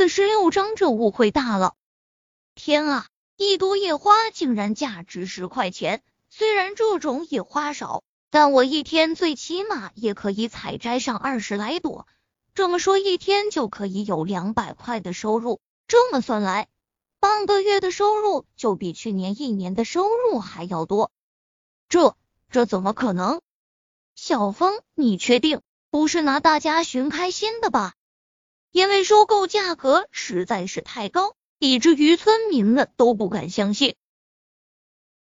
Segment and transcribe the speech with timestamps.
[0.00, 1.74] 四十六章，这误会大了！
[2.54, 3.06] 天啊，
[3.36, 6.02] 一朵野花竟然价值十块钱！
[6.30, 12.06] 虽然这种野花少，但我一天最起码也可以采摘上二十来朵。
[12.54, 15.60] 这么说，一天就可以有两百块的收入。
[15.86, 16.68] 这么算来，
[17.18, 21.12] 半个月的收入就比去年一年的收入还要多。
[21.90, 22.16] 这
[22.50, 23.42] 这怎么可能？
[24.14, 25.60] 小峰，你确定
[25.90, 27.92] 不是拿大家寻开心的吧？
[28.72, 33.96] 因为收购价格实在是太高，以至于村民们都不敢相信。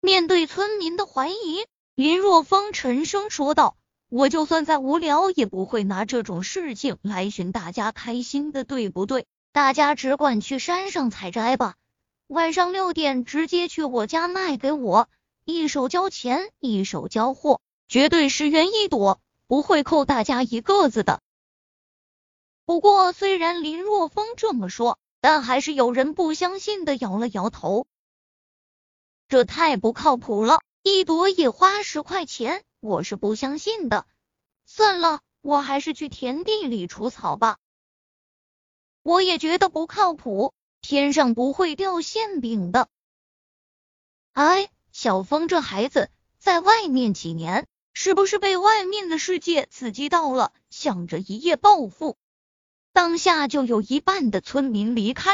[0.00, 1.66] 面对村民的怀疑，
[1.96, 3.76] 林若风沉声说道
[4.08, 9.26] ：“我就算再无聊，也不会拿这种事情来寻大家开心的，对不对？
[9.52, 11.74] 大家只管去山上采摘吧，
[12.28, 15.08] 晚上六点直接去我家卖给我，
[15.44, 21.20] 一手交钱，一手交货，绝对十元一朵，不会扣大家一个子的。”
[22.66, 27.86] 不过，虽然林若风这么说，但还是有人不相信的摇了摇头。
[29.28, 34.06] 这太不靠谱了，一朵也花十块钱，我是不相信的。
[34.64, 37.58] 算了，我还是去田地里除草吧。
[39.02, 42.88] 我也觉得不靠谱，天上不会掉馅饼的。
[44.32, 52.16] 哎，小峰这孩子在外面几年，是不是被外面的世界刺激到了，想着一夜暴富？
[52.94, 55.32] 当下就有一半的村民离开。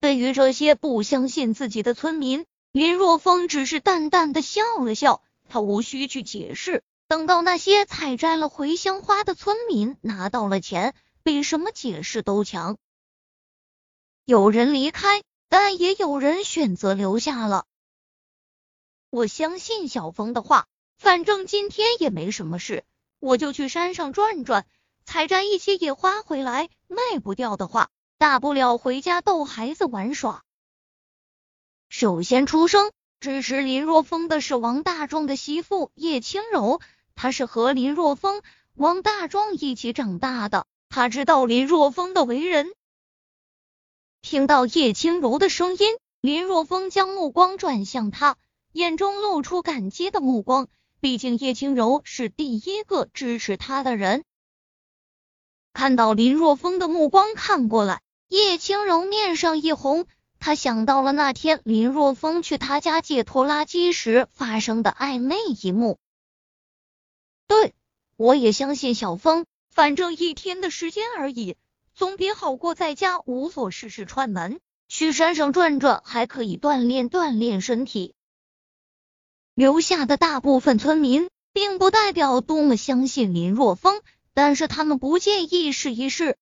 [0.00, 6.84] 对于这些不相信自己的村民，林若风只是淡淡的笑了笑，他无需去解释。
[7.08, 12.76] 等到那些采摘了茴香花的村民拿到了钱，比什么解释都强。
[14.26, 17.64] 有人离开，但也有人选择留下了。
[19.08, 20.68] 我相信小峰的话，
[20.98, 22.84] 反正今天也没什么事，
[23.20, 24.66] 我就去山上转转。
[25.04, 30.42] 采摘一些野花回来，卖不掉的话，大不了回家逗孩子玩耍。
[31.88, 36.80] 首先出生支持林若风的是王大壮的媳妇叶轻柔，
[37.14, 38.42] 她是和林若风、
[38.74, 42.72] 王大壮一起长大的，她知道林若风的为人。
[44.20, 48.36] 听到叶轻柔的声音，林若风将目光转向他，
[48.72, 50.68] 眼中露出感激的目光，
[50.98, 54.24] 毕竟叶轻柔是第一个支持他的人。
[55.74, 60.06] 看到林若风的目光看过来，叶轻柔面上一红，
[60.38, 65.98] 他想到了那天林若风去他家借拖拉机时发生的暧昧一幕。
[67.48, 67.74] 对，
[68.16, 71.56] 我也相信小峰，反正一天的时间而已，
[71.92, 74.60] 总比好过在家无所事事串门。
[74.86, 78.14] 去山上转转，还可以锻炼锻炼身体。
[79.54, 84.00] 留下的大部分村民，并不代表多么相信林若风。
[84.34, 86.36] 但是他们不介意试一试，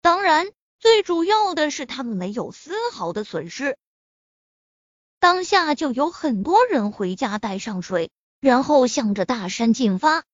[0.00, 3.76] 当然，最主要的是他们没有丝毫的损失。
[5.18, 10.24] 当下就有很多人回家带上水，然后向着大山进发。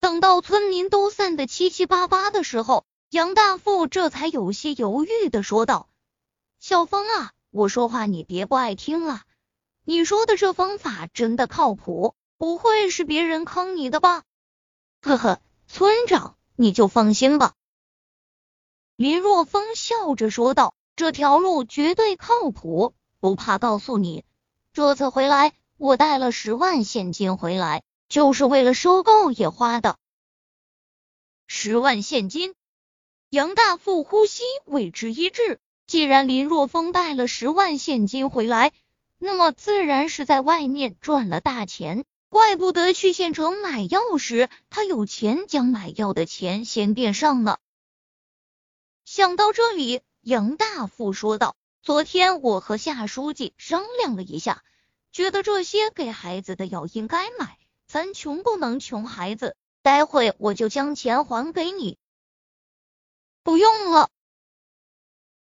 [0.00, 5.88] 等到村民都散得七七八八的时候，杨大富这才有些犹豫的说道
[6.60, 9.24] ：“小峰啊，我说话你别不爱听啊！
[9.84, 12.14] 你说的这方法真的靠谱？
[12.36, 14.22] 不会是别人坑你的吧？”
[15.00, 17.54] 呵呵，村长，你就放心吧。”
[18.96, 24.24] 林若风笑着说道，“这条路绝对靠谱，不怕告诉你，
[24.72, 29.96] 这次回来我带了十万现金回来，就是为了收购野花的。
[31.46, 32.54] 十万现金？”
[33.30, 35.58] 杨大富呼吸为之一滞。
[35.86, 38.72] 既然林若风带了十万现金回来，
[39.16, 42.04] 那么自然是在外面赚了大钱。
[42.30, 47.58] 怪不得去县城买药时，他有钱将买药的钱先垫上了。
[49.06, 54.62] 想到这里，杨大富说道：“昨天我和夏书记商量了一下，
[55.10, 59.56] 觉得这些给孩子的药应该买，咱穷不能穷孩子。
[59.80, 61.96] 待会我就将钱还给你。”
[63.42, 64.10] 不用了，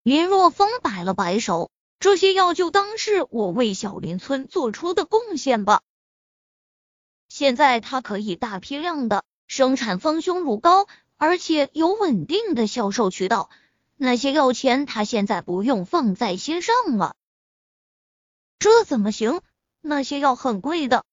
[0.02, 5.80] 林若风摆了摆手：“这些药就当是我为小林村做出的贡献吧。”
[7.28, 10.86] 现在他可以大批量的生产丰胸乳膏，
[11.16, 13.50] 而且有稳定的销售渠道。
[13.96, 17.16] 那些药钱他现在不用放在心上了。
[18.58, 19.40] 这怎么行？
[19.80, 21.04] 那些药很贵的。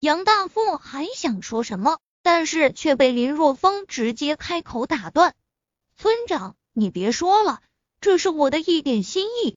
[0.00, 5.34] 杨大富还想说什么，但是却被林若风直接开口打断
[5.96, 7.62] ：“村长，你别说了，
[8.00, 9.56] 这是我的一点心意。”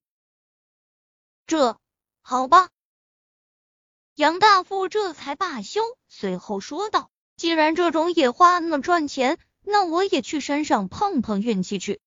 [1.45, 1.77] 这
[2.21, 2.69] 好吧。
[4.19, 5.79] 杨大富这才罢休，
[6.09, 12.01] 随后说道：“既然这种野花那么赚钱，那我也去山上碰碰运气去。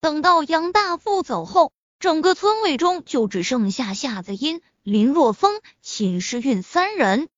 [0.00, 7.28] 等到杨大富走后，整个村委中就只剩下夏子音、林若风、秦诗韵三人。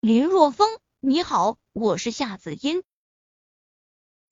[0.00, 2.82] 林若风，你好，我是夏子音。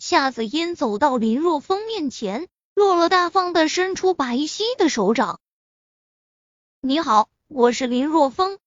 [0.01, 5.41] 夏子音走到林若风面前，落落大方的伸出白皙的手掌。
[6.81, 8.61] 你好，我是林若风。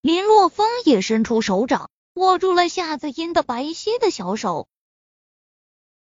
[0.00, 4.68] 林若风也伸出手掌，握住了夏子音的白皙的小手。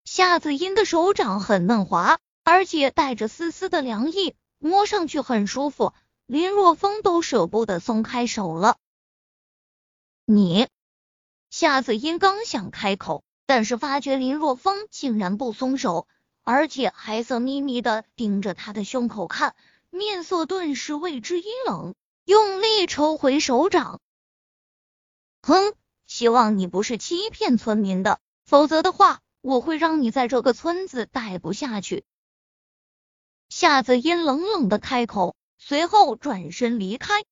[0.06, 5.94] 夏子音的手掌很嫩滑，而且带着丝丝的凉意，摸上去很舒服。
[6.28, 8.78] 林若风都舍不得松开手了。
[10.26, 10.70] 你，
[11.50, 16.08] 夏子音刚想开口，但是发觉林若风竟然不松手，
[16.44, 19.58] 而且还色眯眯的盯着他的胸口看，
[19.94, 21.94] 面色顿时为之一冷。
[22.26, 24.00] 用力抽回手掌，
[25.42, 25.74] 哼！
[26.08, 32.06] 希望你不是欺骗村民的，否则的话，我会让你在这个村子待不下去。
[33.50, 37.26] 夏子音冷冷的开口，随后转身离开。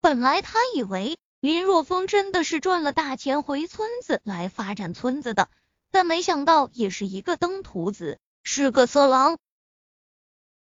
[0.00, 5.50] 本来他以为林若风真的是赚了大钱回村子来发展村子的，
[5.90, 9.38] 但没想到也是一个登徒子，是个色狼。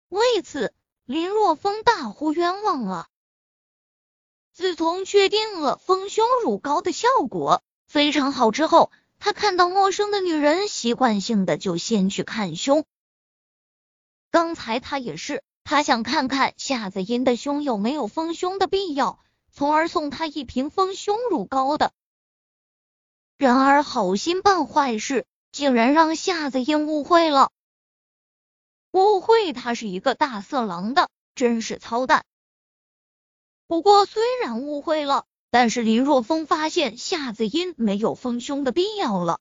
[0.08, 0.72] 为此。
[1.04, 3.08] 林若风大呼冤枉啊！
[4.52, 12.84] 自从确定了丰胸乳膏的效果非常好之后，他看到陌生的女人，习惯性的就先去看胸。
[14.30, 19.18] 刚才他也是，他想看看夏子音的胸有没有丰胸的必要，
[19.50, 21.94] 从而送他一瓶丰胸乳膏的。
[23.38, 27.50] 然而好心办坏事，竟然让夏子音误会了。
[28.90, 32.24] 误会他是一个大色狼的，真是操蛋。
[33.66, 39.40] 不过虽然误会了，但是林若风发现夏子音没有丰胸的必要了。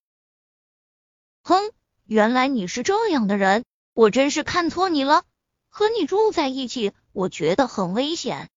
[1.44, 1.72] 哼，
[2.04, 3.64] 原来你是这样的人，
[3.94, 5.24] 我真是看错你了。
[5.70, 8.50] 和你住在一起，我觉得很危险。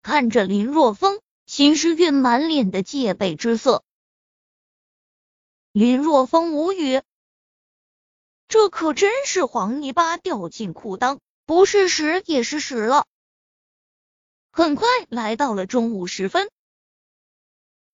[0.00, 3.84] 看着林若风，秦时运满脸的戒备之色。
[5.72, 7.02] 林若风无语。
[8.52, 13.06] 这可真是黄泥巴掉进裤裆，不是屎也是屎了。
[14.50, 16.50] 很快来到了中午时分，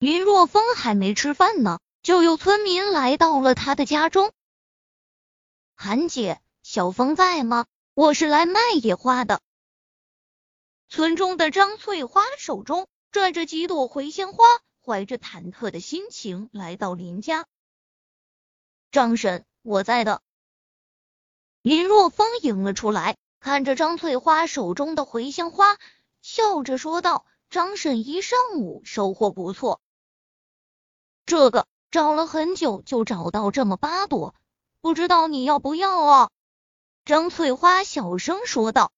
[0.01, 4.33] 林若风还没吃饭呢，就有村民来到了他的家中。
[5.77, 7.67] 韩姐，小峰在吗？
[7.95, 9.41] 我是来卖野花的。
[10.89, 14.45] 村中的张翠花手中拽着几朵茴香花，
[14.85, 17.47] 怀着忐忑的心情来到林家。
[18.91, 20.21] 张婶，我在的。
[21.69, 25.77] 林若风迎了出来，看着张翠花手中的茴香花，
[26.23, 29.83] 笑着说道：“张婶一上午收获不错，
[31.27, 34.35] 这个找了很久就找到这么八朵，
[34.81, 36.31] 不知道你要不要啊？”
[37.05, 38.91] 张翠花小声说道：“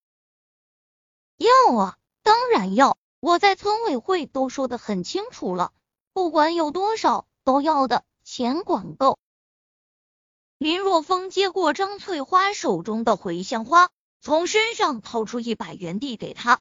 [1.39, 5.73] 要啊，当然要，我在村委会都说的很清楚了，
[6.13, 9.19] 不管有多少都要的，钱管够。”
[10.61, 13.89] 林若风接过张翠花手中的茴香花，
[14.21, 16.61] 从身上掏出一百元递给他。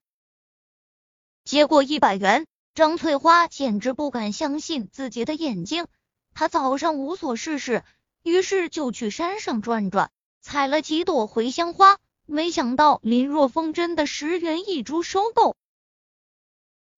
[1.43, 5.85] 接过一百元，张翠花简直不敢相信自己的眼睛。
[6.33, 7.83] 他早上无所事事，
[8.23, 11.97] 于是就去山上转转，采了几朵茴香花。
[12.25, 15.57] 没想到林若风真的十元一株收购，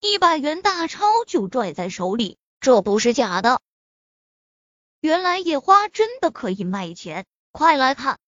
[0.01, 3.59] 一百元大钞就拽在手里，这不是假的。
[5.01, 8.19] 原来野花真的可以卖钱，快来看！